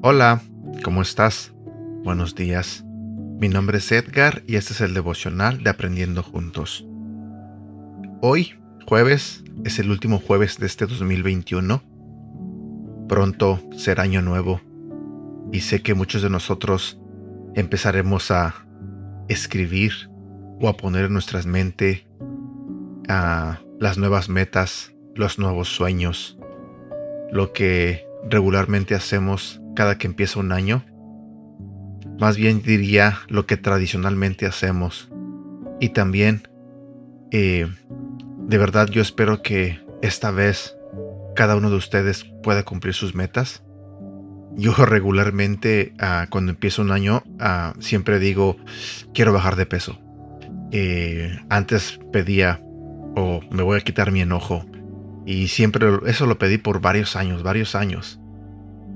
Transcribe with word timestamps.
Hola, 0.00 0.40
¿cómo 0.84 1.02
estás? 1.02 1.52
Buenos 2.04 2.34
días. 2.34 2.84
Mi 3.40 3.48
nombre 3.48 3.78
es 3.78 3.92
Edgar 3.92 4.42
y 4.46 4.56
este 4.56 4.72
es 4.72 4.80
el 4.80 4.94
devocional 4.94 5.62
de 5.62 5.70
Aprendiendo 5.70 6.22
Juntos. 6.22 6.86
Hoy, 8.20 8.54
jueves, 8.86 9.44
es 9.64 9.78
el 9.78 9.90
último 9.90 10.18
jueves 10.18 10.58
de 10.58 10.66
este 10.66 10.86
2021. 10.86 11.82
Pronto 13.08 13.60
será 13.76 14.04
año 14.04 14.22
nuevo 14.22 14.60
y 15.52 15.60
sé 15.60 15.82
que 15.82 15.94
muchos 15.94 16.22
de 16.22 16.30
nosotros 16.30 17.00
empezaremos 17.54 18.30
a 18.30 18.66
escribir 19.28 19.92
o 20.60 20.68
a 20.68 20.76
poner 20.76 21.06
en 21.06 21.12
nuestras 21.12 21.46
mentes 21.46 22.06
a 23.08 23.60
las 23.78 23.98
nuevas 23.98 24.28
metas, 24.28 24.92
los 25.14 25.38
nuevos 25.38 25.68
sueños, 25.68 26.38
lo 27.32 27.52
que 27.52 28.06
regularmente 28.28 28.94
hacemos 28.94 29.60
cada 29.74 29.98
que 29.98 30.06
empieza 30.06 30.40
un 30.40 30.52
año. 30.52 30.84
Más 32.18 32.36
bien 32.36 32.62
diría 32.62 33.18
lo 33.28 33.46
que 33.46 33.56
tradicionalmente 33.56 34.46
hacemos. 34.46 35.08
Y 35.80 35.90
también, 35.90 36.48
eh, 37.30 37.70
de 38.48 38.58
verdad 38.58 38.88
yo 38.88 39.00
espero 39.00 39.42
que 39.42 39.80
esta 40.02 40.30
vez 40.30 40.76
cada 41.36 41.56
uno 41.56 41.70
de 41.70 41.76
ustedes 41.76 42.24
pueda 42.42 42.64
cumplir 42.64 42.94
sus 42.94 43.14
metas. 43.14 43.62
Yo 44.56 44.72
regularmente 44.74 45.92
ah, 45.98 46.26
cuando 46.30 46.50
empiezo 46.50 46.82
un 46.82 46.90
año 46.90 47.22
ah, 47.38 47.74
siempre 47.78 48.18
digo 48.18 48.56
quiero 49.14 49.32
bajar 49.32 49.56
de 49.56 49.66
peso. 49.66 49.98
Eh, 50.72 51.38
antes 51.48 51.98
pedía 52.12 52.60
o 53.16 53.40
me 53.50 53.62
voy 53.62 53.78
a 53.78 53.82
quitar 53.82 54.10
mi 54.12 54.20
enojo 54.20 54.66
y 55.24 55.48
siempre 55.48 55.88
eso 56.06 56.26
lo 56.26 56.38
pedí 56.38 56.58
por 56.58 56.80
varios 56.80 57.16
años, 57.16 57.42
varios 57.42 57.74
años. 57.74 58.20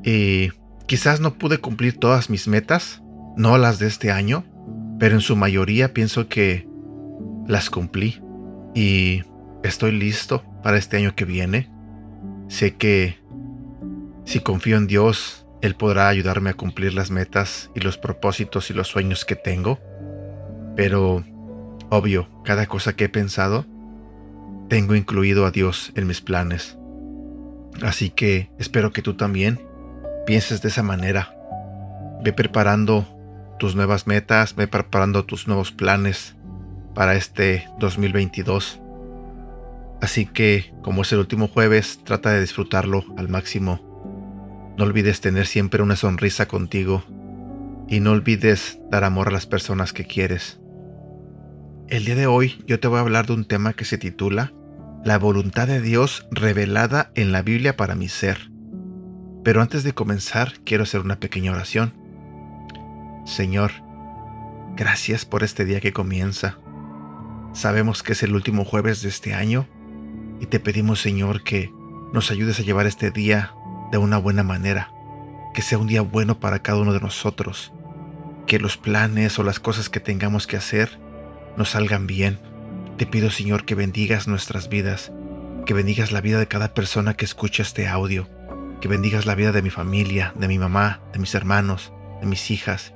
Y 0.05 0.51
Quizás 0.93 1.21
no 1.21 1.39
pude 1.39 1.57
cumplir 1.57 1.99
todas 1.99 2.29
mis 2.29 2.49
metas, 2.49 3.03
no 3.37 3.57
las 3.57 3.79
de 3.79 3.87
este 3.87 4.11
año, 4.11 4.45
pero 4.99 5.15
en 5.15 5.23
su 5.23 5.37
mayoría 5.37 5.95
pienso 5.95 6.29
que 6.29 6.69
las 7.47 7.71
cumplí 7.71 8.21
y 8.75 9.23
estoy 9.63 9.93
listo 9.93 10.45
para 10.63 10.77
este 10.77 10.99
año 10.99 11.15
que 11.15 11.25
viene. 11.25 11.71
Sé 12.49 12.75
que 12.75 13.17
si 14.25 14.41
confío 14.41 14.77
en 14.77 14.87
Dios, 14.87 15.42
Él 15.63 15.77
podrá 15.77 16.09
ayudarme 16.09 16.51
a 16.51 16.55
cumplir 16.55 16.93
las 16.93 17.11
metas 17.11 17.71
y 17.75 17.81
los 17.81 17.97
propósitos 17.97 18.69
y 18.71 18.75
los 18.75 18.89
sueños 18.89 19.25
que 19.25 19.37
tengo. 19.37 19.79
Pero, 20.75 21.25
obvio, 21.89 22.29
cada 22.45 22.67
cosa 22.67 22.95
que 22.95 23.05
he 23.05 23.09
pensado, 23.09 23.65
tengo 24.69 24.97
incluido 24.97 25.47
a 25.47 25.53
Dios 25.53 25.93
en 25.95 26.09
mis 26.09 26.21
planes. 26.21 26.77
Así 27.81 28.11
que 28.11 28.51
espero 28.59 28.93
que 28.93 29.03
tú 29.03 29.15
también 29.15 29.61
pienses 30.27 30.63
de 30.63 30.69
esa 30.69 30.83
manera. 30.83 31.35
Ve 32.25 32.33
preparando 32.33 33.07
tus 33.59 33.77
nuevas 33.77 34.09
metas, 34.09 34.57
ve 34.57 34.67
preparando 34.67 35.25
tus 35.25 35.47
nuevos 35.47 35.71
planes 35.71 36.35
para 36.95 37.15
este 37.15 37.69
2022. 37.79 38.81
Así 40.01 40.27
que, 40.27 40.75
como 40.83 41.03
es 41.03 41.13
el 41.13 41.21
último 41.21 41.47
jueves, 41.47 42.01
trata 42.03 42.33
de 42.33 42.41
disfrutarlo 42.41 43.05
al 43.17 43.29
máximo. 43.29 43.92
No 44.77 44.85
olvides 44.85 45.21
tener 45.21 45.47
siempre 45.47 45.83
una 45.83 45.97
sonrisa 45.97 46.49
contigo 46.49 47.05
y 47.89 48.01
no 48.01 48.13
olvides 48.13 48.79
dar 48.91 49.05
amor 49.05 49.29
a 49.29 49.33
las 49.33 49.47
personas 49.47 49.93
que 49.93 50.07
quieres. 50.07 50.61
El 51.89 52.07
día 52.07 52.15
de 52.15 52.27
hoy 52.27 52.65
yo 52.67 52.81
te 52.81 52.89
voy 52.89 52.97
a 52.97 53.03
hablar 53.03 53.27
de 53.27 53.35
un 53.35 53.45
tema 53.45 53.75
que 53.75 53.85
se 53.85 53.99
titula 53.99 54.53
La 55.05 55.19
voluntad 55.19 55.67
de 55.67 55.83
Dios 55.83 56.27
revelada 56.31 57.13
en 57.15 57.33
la 57.33 57.43
Biblia 57.43 57.77
para 57.77 57.95
mi 57.95 58.09
ser. 58.09 58.51
Pero 59.45 59.61
antes 59.61 59.85
de 59.85 59.93
comenzar, 59.93 60.55
quiero 60.65 60.85
hacer 60.85 61.01
una 61.01 61.21
pequeña 61.21 61.53
oración. 61.53 61.93
Señor, 63.27 63.73
gracias 64.75 65.27
por 65.27 65.43
este 65.43 65.67
día 65.67 65.81
que 65.81 65.93
comienza. 65.93 66.57
Sabemos 67.53 68.03
que 68.03 68.13
es 68.13 68.23
el 68.23 68.35
último 68.35 68.65
jueves 68.65 69.03
de 69.03 69.11
este 69.11 69.35
año 69.35 69.69
y 70.41 70.47
te 70.47 70.61
pedimos, 70.61 71.01
Señor, 71.01 71.43
que 71.43 71.71
nos 72.15 72.31
ayudes 72.31 72.59
a 72.59 72.63
llevar 72.63 72.87
este 72.87 73.11
día 73.11 73.55
de 73.93 73.99
una 73.99 74.19
buena 74.19 74.43
manera, 74.43 74.91
que 75.55 75.63
sea 75.63 75.79
un 75.79 75.87
día 75.87 76.03
bueno 76.03 76.41
para 76.41 76.61
cada 76.61 76.81
uno 76.81 76.93
de 76.93 77.01
nosotros, 77.01 77.73
que 78.49 78.59
los 78.59 78.77
planes 78.77 79.39
o 79.39 79.45
las 79.45 79.61
cosas 79.61 79.89
que 79.89 80.01
tengamos 80.01 80.49
que 80.49 80.57
hacer 80.57 80.99
nos 81.57 81.71
salgan 81.71 82.09
bien. 82.09 82.41
Te 82.97 83.07
pido, 83.07 83.31
Señor, 83.31 83.65
que 83.65 83.77
bendigas 83.77 84.27
nuestras 84.27 84.69
vidas, 84.69 85.13
que 85.67 85.75
bendigas 85.75 86.11
la 86.11 86.21
vida 86.21 86.41
de 86.41 86.49
cada 86.49 86.75
persona 86.75 87.15
que 87.15 87.25
escucha 87.25 87.63
este 87.63 87.87
audio 87.87 88.27
que 88.83 88.89
bendigas 88.89 89.27
la 89.27 89.37
vida 89.37 89.53
de 89.53 89.63
mi 89.63 89.71
familia, 89.71 90.33
de 90.35 90.49
mi 90.49 90.59
mamá, 90.59 90.99
de 91.13 91.21
mis 91.21 91.37
hermanos, 91.37 91.93
de 92.21 92.27
mis 92.27 92.51
hijas. 92.51 92.93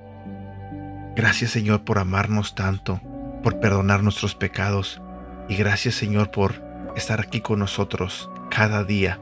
Gracias 1.15 1.53
Señor 1.53 1.85
por 1.85 2.01
amarnos 2.01 2.57
tanto, 2.57 3.01
por 3.45 3.61
perdonar 3.61 4.03
nuestros 4.03 4.35
pecados 4.35 5.01
y 5.49 5.55
gracias 5.55 5.95
Señor 5.95 6.33
por 6.33 6.61
estar 6.97 7.21
aquí 7.21 7.41
con 7.41 7.61
nosotros 7.61 8.29
cada 8.51 8.83
día. 8.83 9.21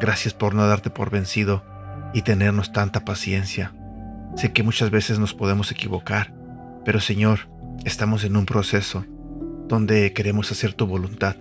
Gracias 0.00 0.34
por 0.34 0.54
no 0.54 0.66
darte 0.66 0.90
por 0.90 1.10
vencido 1.10 1.64
y 2.14 2.22
tenernos 2.22 2.72
tanta 2.72 3.04
paciencia. 3.04 3.72
Sé 4.36 4.52
que 4.52 4.62
muchas 4.62 4.90
veces 4.90 5.18
nos 5.18 5.34
podemos 5.34 5.70
equivocar, 5.72 6.34
pero 6.84 7.00
Señor, 7.00 7.48
estamos 7.84 8.24
en 8.24 8.36
un 8.36 8.46
proceso 8.46 9.04
donde 9.66 10.12
queremos 10.12 10.50
hacer 10.52 10.72
tu 10.74 10.86
voluntad. 10.86 11.36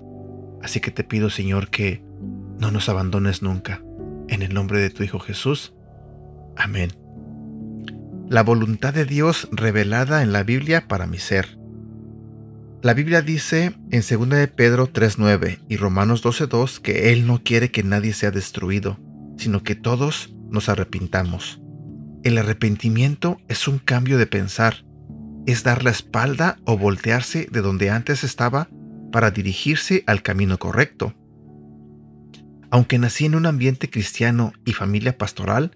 Así 0.62 0.80
que 0.80 0.92
te 0.92 1.04
pido 1.04 1.30
Señor 1.30 1.70
que 1.70 2.04
no 2.60 2.72
nos 2.72 2.90
abandones 2.90 3.42
nunca. 3.42 3.82
En 4.28 4.42
el 4.42 4.54
nombre 4.54 4.80
de 4.80 4.90
tu 4.90 5.04
Hijo 5.04 5.20
Jesús. 5.20 5.74
Amén. 6.56 6.92
La 8.28 8.44
voluntad 8.44 8.94
de 8.94 9.06
Dios 9.06 9.48
revelada 9.52 10.22
en 10.22 10.34
la 10.34 10.44
Biblia 10.44 10.88
para 10.88 11.08
mi 11.08 11.18
ser. 11.18 11.58
La 12.84 12.94
Biblia 12.94 13.24
dice 13.24 13.76
en 13.90 14.04
2 14.08 14.30
de 14.30 14.48
Pedro 14.48 14.94
3.9 14.94 15.62
y 15.68 15.78
Romanos 15.78 16.24
12.2 16.24 16.80
que 16.80 17.12
Él 17.12 17.26
no 17.26 17.42
quiere 17.44 17.72
que 17.72 17.82
nadie 17.82 18.14
sea 18.14 18.30
destruido, 18.30 19.00
sino 19.36 19.64
que 19.64 19.74
todos 19.74 20.36
nos 20.52 20.70
arrepintamos. 20.70 21.60
El 22.24 22.38
arrepentimiento 22.38 23.40
es 23.48 23.68
un 23.68 23.80
cambio 23.80 24.20
de 24.20 24.28
pensar, 24.28 24.86
es 25.48 25.64
dar 25.64 25.84
la 25.84 25.90
espalda 25.90 26.60
o 26.66 26.78
voltearse 26.78 27.48
de 27.52 27.62
donde 27.62 27.90
antes 27.90 28.24
estaba 28.24 28.70
para 29.12 29.32
dirigirse 29.32 30.04
al 30.06 30.22
camino 30.22 30.60
correcto. 30.60 31.16
Aunque 32.70 33.00
nací 33.00 33.26
en 33.26 33.34
un 33.34 33.48
ambiente 33.48 33.90
cristiano 33.90 34.54
y 34.66 34.74
familia 34.74 35.18
pastoral, 35.18 35.72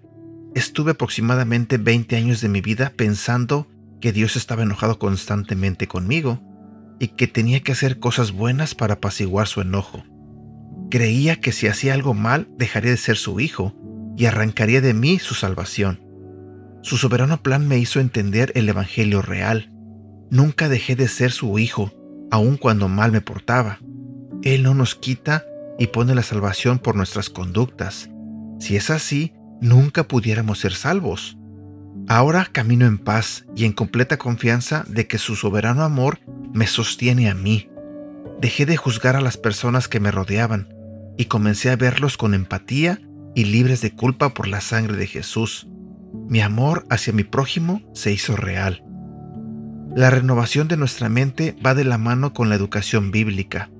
estuve 0.54 0.92
aproximadamente 0.92 1.78
20 1.78 2.14
años 2.14 2.40
de 2.40 2.48
mi 2.48 2.60
vida 2.60 2.92
pensando 2.94 3.66
que 4.00 4.12
Dios 4.12 4.36
estaba 4.36 4.62
enojado 4.62 5.00
constantemente 5.00 5.88
conmigo 5.88 6.51
y 7.02 7.08
que 7.08 7.26
tenía 7.26 7.58
que 7.58 7.72
hacer 7.72 7.98
cosas 7.98 8.30
buenas 8.30 8.76
para 8.76 8.94
apaciguar 8.94 9.48
su 9.48 9.60
enojo. 9.60 10.04
Creía 10.88 11.40
que 11.40 11.50
si 11.50 11.66
hacía 11.66 11.94
algo 11.94 12.14
mal 12.14 12.46
dejaría 12.56 12.92
de 12.92 12.96
ser 12.96 13.16
su 13.16 13.40
hijo 13.40 13.74
y 14.16 14.26
arrancaría 14.26 14.80
de 14.80 14.94
mí 14.94 15.18
su 15.18 15.34
salvación. 15.34 16.00
Su 16.80 16.96
soberano 16.98 17.42
plan 17.42 17.66
me 17.66 17.76
hizo 17.76 17.98
entender 17.98 18.52
el 18.54 18.68
Evangelio 18.68 19.20
real. 19.20 19.68
Nunca 20.30 20.68
dejé 20.68 20.94
de 20.94 21.08
ser 21.08 21.32
su 21.32 21.58
hijo, 21.58 21.90
aun 22.30 22.56
cuando 22.56 22.86
mal 22.86 23.10
me 23.10 23.20
portaba. 23.20 23.80
Él 24.44 24.62
no 24.62 24.72
nos 24.72 24.94
quita 24.94 25.44
y 25.80 25.88
pone 25.88 26.14
la 26.14 26.22
salvación 26.22 26.78
por 26.78 26.94
nuestras 26.94 27.30
conductas. 27.30 28.10
Si 28.60 28.76
es 28.76 28.90
así, 28.90 29.32
nunca 29.60 30.06
pudiéramos 30.06 30.60
ser 30.60 30.72
salvos. 30.72 31.36
Ahora 32.14 32.44
camino 32.44 32.84
en 32.84 32.98
paz 32.98 33.46
y 33.56 33.64
en 33.64 33.72
completa 33.72 34.18
confianza 34.18 34.84
de 34.86 35.06
que 35.06 35.16
su 35.16 35.34
soberano 35.34 35.82
amor 35.82 36.20
me 36.52 36.66
sostiene 36.66 37.30
a 37.30 37.34
mí. 37.34 37.70
Dejé 38.38 38.66
de 38.66 38.76
juzgar 38.76 39.16
a 39.16 39.22
las 39.22 39.38
personas 39.38 39.88
que 39.88 39.98
me 39.98 40.10
rodeaban 40.10 40.68
y 41.16 41.24
comencé 41.24 41.70
a 41.70 41.76
verlos 41.76 42.18
con 42.18 42.34
empatía 42.34 43.00
y 43.34 43.46
libres 43.46 43.80
de 43.80 43.94
culpa 43.94 44.34
por 44.34 44.46
la 44.46 44.60
sangre 44.60 44.98
de 44.98 45.06
Jesús. 45.06 45.68
Mi 46.28 46.42
amor 46.42 46.84
hacia 46.90 47.14
mi 47.14 47.24
prójimo 47.24 47.80
se 47.94 48.12
hizo 48.12 48.36
real. 48.36 48.84
La 49.96 50.10
renovación 50.10 50.68
de 50.68 50.76
nuestra 50.76 51.08
mente 51.08 51.56
va 51.64 51.72
de 51.72 51.84
la 51.84 51.96
mano 51.96 52.34
con 52.34 52.50
la 52.50 52.56
educación 52.56 53.10
bíblica. 53.10 53.70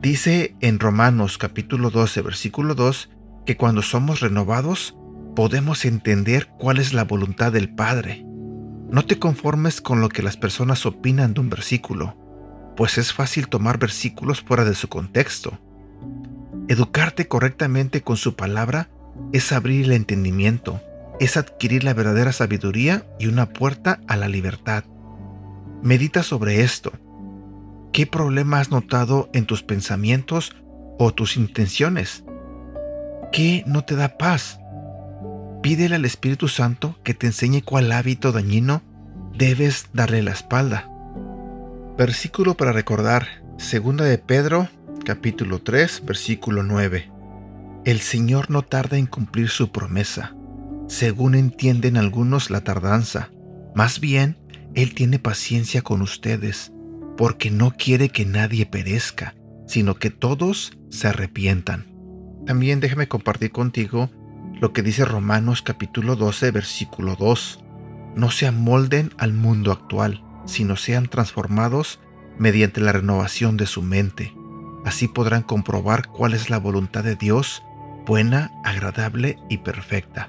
Dice 0.00 0.54
en 0.60 0.78
Romanos 0.78 1.36
capítulo 1.36 1.90
12, 1.90 2.22
versículo 2.22 2.76
2, 2.76 3.10
que 3.44 3.56
cuando 3.56 3.82
somos 3.82 4.20
renovados 4.20 4.94
podemos 5.40 5.86
entender 5.86 6.48
cuál 6.58 6.76
es 6.76 6.92
la 6.92 7.04
voluntad 7.04 7.50
del 7.50 7.74
Padre. 7.74 8.26
No 8.90 9.06
te 9.06 9.18
conformes 9.18 9.80
con 9.80 10.02
lo 10.02 10.10
que 10.10 10.22
las 10.22 10.36
personas 10.36 10.84
opinan 10.84 11.32
de 11.32 11.40
un 11.40 11.48
versículo, 11.48 12.14
pues 12.76 12.98
es 12.98 13.14
fácil 13.14 13.48
tomar 13.48 13.78
versículos 13.78 14.42
fuera 14.42 14.66
de 14.66 14.74
su 14.74 14.88
contexto. 14.88 15.58
Educarte 16.68 17.26
correctamente 17.26 18.02
con 18.02 18.18
su 18.18 18.36
palabra 18.36 18.90
es 19.32 19.50
abrir 19.50 19.86
el 19.86 19.92
entendimiento, 19.92 20.82
es 21.20 21.38
adquirir 21.38 21.84
la 21.84 21.94
verdadera 21.94 22.32
sabiduría 22.32 23.06
y 23.18 23.26
una 23.26 23.48
puerta 23.48 24.02
a 24.08 24.16
la 24.16 24.28
libertad. 24.28 24.84
Medita 25.82 26.22
sobre 26.22 26.60
esto. 26.60 26.92
¿Qué 27.94 28.06
problema 28.06 28.60
has 28.60 28.70
notado 28.70 29.30
en 29.32 29.46
tus 29.46 29.62
pensamientos 29.62 30.54
o 30.98 31.14
tus 31.14 31.38
intenciones? 31.38 32.24
¿Qué 33.32 33.64
no 33.66 33.86
te 33.86 33.96
da 33.96 34.18
paz? 34.18 34.59
Pídele 35.62 35.96
al 35.96 36.06
Espíritu 36.06 36.48
Santo 36.48 36.98
que 37.04 37.12
te 37.12 37.26
enseñe 37.26 37.62
cuál 37.62 37.92
hábito 37.92 38.32
dañino 38.32 38.82
debes 39.36 39.88
darle 39.92 40.22
la 40.22 40.30
espalda. 40.30 40.88
Versículo 41.98 42.56
para 42.56 42.72
recordar, 42.72 43.26
segunda 43.58 44.04
de 44.04 44.16
Pedro, 44.16 44.68
capítulo 45.04 45.60
3, 45.60 46.04
versículo 46.06 46.62
9. 46.62 47.10
El 47.84 48.00
Señor 48.00 48.50
no 48.50 48.62
tarda 48.62 48.96
en 48.96 49.04
cumplir 49.04 49.50
su 49.50 49.70
promesa, 49.70 50.34
según 50.88 51.34
entienden 51.34 51.98
algunos 51.98 52.48
la 52.48 52.62
tardanza. 52.62 53.30
Más 53.74 54.00
bien, 54.00 54.38
Él 54.74 54.94
tiene 54.94 55.18
paciencia 55.18 55.82
con 55.82 56.00
ustedes, 56.00 56.72
porque 57.18 57.50
no 57.50 57.72
quiere 57.72 58.08
que 58.08 58.24
nadie 58.24 58.64
perezca, 58.64 59.34
sino 59.66 59.96
que 59.96 60.08
todos 60.08 60.78
se 60.88 61.08
arrepientan. 61.08 61.84
También 62.46 62.80
déjame 62.80 63.08
compartir 63.08 63.50
contigo 63.50 64.10
lo 64.60 64.74
que 64.74 64.82
dice 64.82 65.06
Romanos 65.06 65.62
capítulo 65.62 66.16
12, 66.16 66.50
versículo 66.50 67.16
2. 67.16 67.60
No 68.14 68.30
se 68.30 68.46
amolden 68.46 69.10
al 69.16 69.32
mundo 69.32 69.72
actual, 69.72 70.22
sino 70.44 70.76
sean 70.76 71.08
transformados 71.08 71.98
mediante 72.38 72.82
la 72.82 72.92
renovación 72.92 73.56
de 73.56 73.64
su 73.64 73.82
mente. 73.82 74.34
Así 74.84 75.08
podrán 75.08 75.42
comprobar 75.42 76.08
cuál 76.08 76.34
es 76.34 76.50
la 76.50 76.58
voluntad 76.58 77.04
de 77.04 77.16
Dios, 77.16 77.62
buena, 78.04 78.50
agradable 78.62 79.38
y 79.48 79.58
perfecta. 79.58 80.28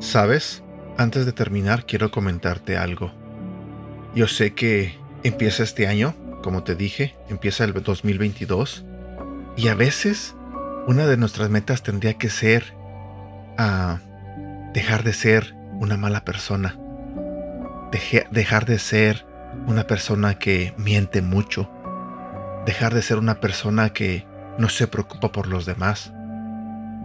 ¿Sabes? 0.00 0.64
Antes 0.96 1.26
de 1.26 1.32
terminar 1.32 1.86
quiero 1.86 2.10
comentarte 2.10 2.76
algo. 2.76 3.12
Yo 4.16 4.26
sé 4.26 4.54
que 4.54 4.98
empieza 5.22 5.62
este 5.62 5.86
año, 5.86 6.14
como 6.42 6.64
te 6.64 6.74
dije, 6.74 7.14
empieza 7.28 7.62
el 7.62 7.72
2022, 7.72 8.84
y 9.56 9.68
a 9.68 9.74
veces 9.74 10.34
una 10.88 11.06
de 11.06 11.18
nuestras 11.18 11.50
metas 11.50 11.82
tendría 11.82 12.14
que 12.14 12.30
ser 12.30 12.74
a 13.58 13.92
ah, 13.92 14.00
dejar 14.72 15.04
de 15.04 15.12
ser 15.12 15.54
una 15.80 15.98
mala 15.98 16.24
persona, 16.24 16.78
dejar 18.30 18.64
de 18.64 18.78
ser 18.78 19.26
una 19.66 19.86
persona 19.86 20.38
que 20.38 20.72
miente 20.78 21.20
mucho, 21.20 21.70
dejar 22.64 22.94
de 22.94 23.02
ser 23.02 23.18
una 23.18 23.38
persona 23.38 23.90
que 23.90 24.26
no 24.56 24.70
se 24.70 24.86
preocupa 24.86 25.30
por 25.30 25.46
los 25.46 25.66
demás. 25.66 26.14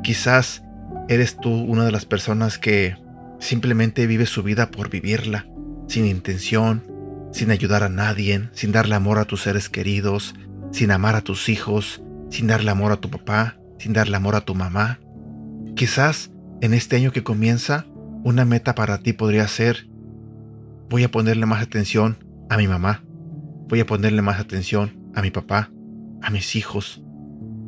Quizás 0.01 0.63
eres 1.09 1.35
tú 1.35 1.53
una 1.53 1.83
de 1.83 1.91
las 1.91 2.05
personas 2.05 2.57
que 2.57 2.95
simplemente 3.39 4.07
vive 4.07 4.27
su 4.27 4.43
vida 4.43 4.71
por 4.71 4.89
vivirla, 4.89 5.45
sin 5.89 6.05
intención, 6.05 6.85
sin 7.33 7.51
ayudar 7.51 7.83
a 7.83 7.89
nadie, 7.89 8.49
sin 8.53 8.71
darle 8.71 8.95
amor 8.95 9.19
a 9.19 9.25
tus 9.25 9.41
seres 9.41 9.67
queridos, 9.67 10.35
sin 10.71 10.89
amar 10.89 11.17
a 11.17 11.21
tus 11.21 11.49
hijos, 11.49 12.01
sin 12.29 12.47
darle 12.47 12.71
amor 12.71 12.93
a 12.93 12.97
tu 12.97 13.09
papá, 13.09 13.57
sin 13.83 13.93
darle 13.93 14.17
amor 14.17 14.35
a 14.35 14.41
tu 14.41 14.55
mamá. 14.55 14.99
Quizás 15.75 16.31
en 16.61 16.73
este 16.73 16.95
año 16.95 17.11
que 17.11 17.23
comienza, 17.23 17.85
una 18.23 18.45
meta 18.45 18.75
para 18.75 18.99
ti 18.99 19.13
podría 19.13 19.47
ser, 19.47 19.87
voy 20.89 21.03
a 21.03 21.11
ponerle 21.11 21.45
más 21.45 21.61
atención 21.61 22.17
a 22.49 22.57
mi 22.57 22.67
mamá, 22.67 23.03
voy 23.67 23.79
a 23.79 23.85
ponerle 23.85 24.21
más 24.21 24.39
atención 24.39 25.11
a 25.13 25.21
mi 25.21 25.31
papá, 25.31 25.69
a 26.21 26.29
mis 26.29 26.55
hijos, 26.55 27.03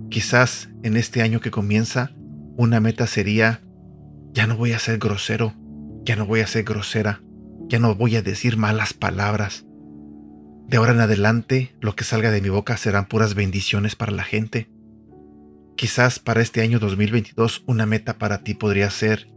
Quizás 0.09 0.69
en 0.83 0.97
este 0.97 1.21
año 1.21 1.41
que 1.41 1.51
comienza, 1.51 2.11
una 2.55 2.79
meta 2.79 3.07
sería, 3.07 3.61
ya 4.33 4.47
no 4.47 4.55
voy 4.55 4.71
a 4.71 4.79
ser 4.79 4.97
grosero, 4.97 5.53
ya 6.05 6.15
no 6.15 6.25
voy 6.25 6.41
a 6.41 6.47
ser 6.47 6.63
grosera, 6.63 7.21
ya 7.67 7.79
no 7.79 7.95
voy 7.95 8.15
a 8.15 8.21
decir 8.21 8.55
malas 8.55 8.93
palabras. 8.93 9.65
De 10.67 10.77
ahora 10.77 10.93
en 10.93 11.01
adelante, 11.01 11.75
lo 11.81 11.95
que 11.95 12.03
salga 12.03 12.31
de 12.31 12.41
mi 12.41 12.49
boca 12.49 12.77
serán 12.77 13.07
puras 13.07 13.35
bendiciones 13.35 13.95
para 13.95 14.11
la 14.11 14.23
gente. 14.23 14.69
Quizás 15.75 16.19
para 16.19 16.41
este 16.41 16.61
año 16.61 16.79
2022 16.79 17.63
una 17.67 17.85
meta 17.85 18.17
para 18.17 18.43
ti 18.43 18.53
podría 18.53 18.89
ser 18.89 19.27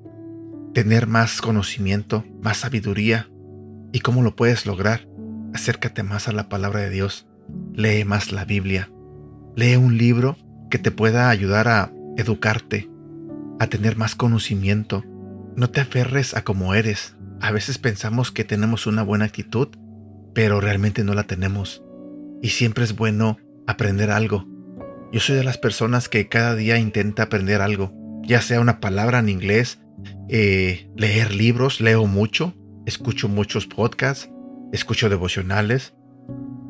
tener 0.72 1.08
más 1.08 1.40
conocimiento, 1.40 2.24
más 2.40 2.58
sabiduría. 2.58 3.28
¿Y 3.92 4.00
cómo 4.00 4.22
lo 4.22 4.36
puedes 4.36 4.64
lograr? 4.64 5.08
Acércate 5.52 6.04
más 6.04 6.28
a 6.28 6.32
la 6.32 6.48
palabra 6.48 6.80
de 6.80 6.90
Dios. 6.90 7.26
Lee 7.74 8.04
más 8.04 8.30
la 8.30 8.44
Biblia. 8.44 8.88
Lee 9.56 9.74
un 9.74 9.98
libro 9.98 10.36
que 10.70 10.78
te 10.78 10.92
pueda 10.92 11.28
ayudar 11.28 11.66
a 11.66 11.92
educarte, 12.16 12.88
a 13.58 13.66
tener 13.66 13.96
más 13.96 14.14
conocimiento. 14.14 15.02
No 15.56 15.70
te 15.70 15.80
aferres 15.80 16.36
a 16.36 16.44
como 16.44 16.74
eres. 16.74 17.16
A 17.40 17.50
veces 17.50 17.78
pensamos 17.78 18.30
que 18.30 18.44
tenemos 18.44 18.86
una 18.86 19.02
buena 19.02 19.24
actitud, 19.24 19.68
pero 20.34 20.60
realmente 20.60 21.02
no 21.02 21.14
la 21.14 21.24
tenemos. 21.24 21.82
Y 22.42 22.50
siempre 22.50 22.84
es 22.84 22.94
bueno 22.94 23.38
aprender 23.66 24.12
algo. 24.12 24.46
Yo 25.10 25.20
soy 25.20 25.36
de 25.36 25.44
las 25.44 25.56
personas 25.56 26.08
que 26.08 26.28
cada 26.28 26.54
día 26.54 26.78
intenta 26.78 27.24
aprender 27.24 27.62
algo, 27.62 27.92
ya 28.24 28.42
sea 28.42 28.60
una 28.60 28.78
palabra 28.78 29.18
en 29.20 29.30
inglés, 29.30 29.80
eh, 30.28 30.90
leer 30.96 31.34
libros, 31.34 31.80
leo 31.80 32.06
mucho, 32.06 32.54
escucho 32.84 33.28
muchos 33.28 33.66
podcasts, 33.66 34.30
escucho 34.72 35.08
devocionales. 35.08 35.94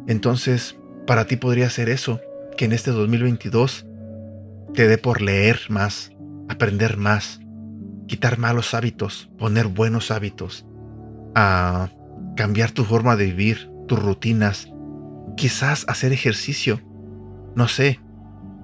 Entonces, 0.06 0.76
para 1.04 1.26
ti 1.26 1.36
podría 1.36 1.68
ser 1.68 1.88
eso, 1.88 2.20
que 2.56 2.66
en 2.66 2.72
este 2.72 2.92
2022 2.92 3.86
te 4.72 4.86
dé 4.86 4.98
por 4.98 5.20
leer 5.20 5.60
más, 5.68 6.12
aprender 6.48 6.96
más, 6.96 7.40
quitar 8.06 8.38
malos 8.38 8.72
hábitos, 8.72 9.30
poner 9.36 9.66
buenos 9.66 10.12
hábitos, 10.12 10.64
a 11.34 11.90
cambiar 12.36 12.70
tu 12.70 12.84
forma 12.84 13.16
de 13.16 13.24
vivir, 13.26 13.68
tus 13.88 13.98
rutinas, 13.98 14.68
quizás 15.36 15.84
hacer 15.88 16.12
ejercicio. 16.12 16.80
No 17.56 17.66
sé, 17.66 18.00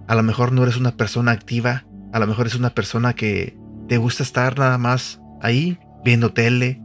a 0.06 0.14
lo 0.14 0.22
mejor 0.22 0.52
no 0.52 0.62
eres 0.62 0.76
una 0.76 0.96
persona 0.96 1.32
activa, 1.32 1.84
a 2.12 2.18
lo 2.18 2.26
mejor 2.26 2.46
es 2.46 2.54
una 2.54 2.70
persona 2.70 3.14
que 3.14 3.56
te 3.88 3.96
gusta 3.96 4.22
estar 4.22 4.58
nada 4.58 4.78
más 4.78 5.20
ahí, 5.40 5.78
viendo 6.04 6.32
tele, 6.32 6.80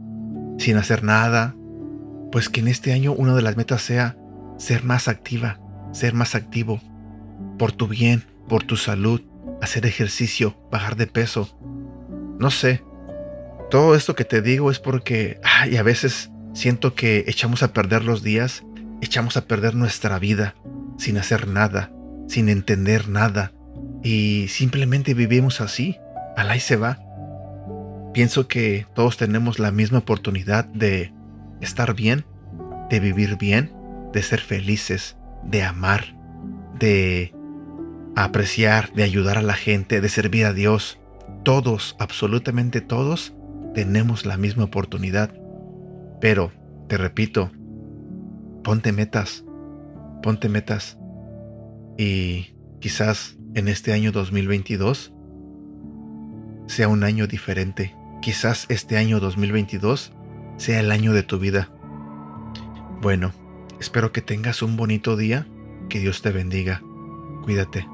sin 0.58 0.76
hacer 0.76 1.04
nada. 1.04 1.54
Pues 2.32 2.48
que 2.48 2.60
en 2.60 2.68
este 2.68 2.92
año 2.92 3.12
una 3.12 3.34
de 3.34 3.42
las 3.42 3.56
metas 3.56 3.82
sea 3.82 4.16
ser 4.58 4.84
más 4.84 5.08
activa, 5.08 5.60
ser 5.92 6.14
más 6.14 6.34
activo, 6.34 6.80
por 7.58 7.72
tu 7.72 7.88
bien, 7.88 8.24
por 8.48 8.62
tu 8.62 8.76
salud, 8.76 9.22
hacer 9.60 9.86
ejercicio, 9.86 10.56
bajar 10.70 10.96
de 10.96 11.06
peso. 11.06 11.58
No 12.38 12.50
sé. 12.50 12.82
Todo 13.70 13.94
esto 13.94 14.14
que 14.14 14.24
te 14.24 14.42
digo 14.42 14.70
es 14.70 14.78
porque 14.78 15.40
ay, 15.44 15.76
a 15.76 15.82
veces 15.82 16.30
siento 16.54 16.94
que 16.94 17.24
echamos 17.28 17.62
a 17.62 17.72
perder 17.72 18.04
los 18.04 18.22
días, 18.22 18.64
echamos 19.00 19.36
a 19.36 19.46
perder 19.46 19.74
nuestra 19.74 20.18
vida 20.18 20.54
sin 20.98 21.18
hacer 21.18 21.48
nada, 21.48 21.92
sin 22.30 22.48
entender 22.48 23.08
nada 23.08 23.52
y 24.04 24.46
simplemente 24.48 25.14
vivimos 25.14 25.60
así, 25.60 25.98
al 26.36 26.50
ahí 26.50 26.60
se 26.60 26.76
va. 26.76 26.98
Pienso 28.14 28.46
que 28.46 28.86
todos 28.94 29.16
tenemos 29.16 29.58
la 29.58 29.72
misma 29.72 29.98
oportunidad 29.98 30.64
de 30.66 31.12
estar 31.60 31.94
bien, 31.94 32.24
de 32.88 33.00
vivir 33.00 33.36
bien, 33.36 33.72
de 34.12 34.22
ser 34.22 34.40
felices, 34.40 35.16
de 35.42 35.64
amar, 35.64 36.16
de 36.78 37.34
apreciar, 38.14 38.92
de 38.92 39.02
ayudar 39.02 39.36
a 39.36 39.42
la 39.42 39.54
gente, 39.54 40.00
de 40.00 40.08
servir 40.08 40.46
a 40.46 40.52
Dios. 40.52 41.00
Todos, 41.42 41.96
absolutamente 41.98 42.80
todos, 42.80 43.34
tenemos 43.74 44.24
la 44.24 44.36
misma 44.36 44.64
oportunidad. 44.64 45.32
Pero, 46.20 46.52
te 46.88 46.96
repito, 46.96 47.50
ponte 48.62 48.92
metas, 48.92 49.44
ponte 50.22 50.48
metas. 50.48 50.96
Y 52.00 52.54
quizás 52.80 53.36
en 53.54 53.68
este 53.68 53.92
año 53.92 54.10
2022 54.10 55.12
sea 56.66 56.88
un 56.88 57.04
año 57.04 57.26
diferente. 57.26 57.94
Quizás 58.22 58.64
este 58.70 58.96
año 58.96 59.20
2022 59.20 60.14
sea 60.56 60.80
el 60.80 60.92
año 60.92 61.12
de 61.12 61.24
tu 61.24 61.38
vida. 61.38 61.70
Bueno, 63.02 63.34
espero 63.80 64.12
que 64.12 64.22
tengas 64.22 64.62
un 64.62 64.78
bonito 64.78 65.14
día. 65.14 65.46
Que 65.90 65.98
Dios 65.98 66.22
te 66.22 66.30
bendiga. 66.30 66.80
Cuídate. 67.42 67.86